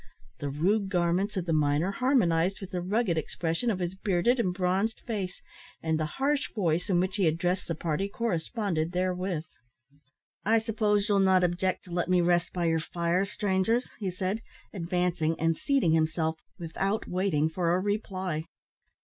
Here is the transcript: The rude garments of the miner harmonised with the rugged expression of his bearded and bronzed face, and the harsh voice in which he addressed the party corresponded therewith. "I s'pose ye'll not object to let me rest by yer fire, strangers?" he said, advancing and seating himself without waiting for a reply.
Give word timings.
The 0.39 0.49
rude 0.49 0.89
garments 0.89 1.37
of 1.37 1.45
the 1.45 1.53
miner 1.53 1.91
harmonised 1.91 2.59
with 2.59 2.71
the 2.71 2.81
rugged 2.81 3.19
expression 3.19 3.69
of 3.69 3.77
his 3.77 3.93
bearded 3.93 4.39
and 4.39 4.51
bronzed 4.51 4.99
face, 5.01 5.43
and 5.83 5.99
the 5.99 6.07
harsh 6.17 6.51
voice 6.55 6.89
in 6.89 6.99
which 6.99 7.17
he 7.17 7.27
addressed 7.27 7.67
the 7.67 7.75
party 7.75 8.09
corresponded 8.09 8.93
therewith. 8.93 9.43
"I 10.43 10.57
s'pose 10.57 11.07
ye'll 11.07 11.19
not 11.19 11.43
object 11.43 11.83
to 11.83 11.91
let 11.91 12.09
me 12.09 12.19
rest 12.19 12.51
by 12.51 12.65
yer 12.65 12.79
fire, 12.79 13.25
strangers?" 13.25 13.89
he 13.99 14.09
said, 14.09 14.41
advancing 14.73 15.39
and 15.39 15.55
seating 15.55 15.91
himself 15.91 16.39
without 16.57 17.07
waiting 17.07 17.47
for 17.47 17.71
a 17.75 17.79
reply. 17.79 18.45